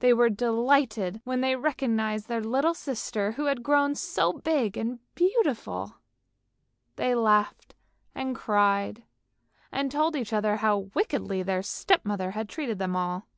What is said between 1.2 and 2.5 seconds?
when they recognised their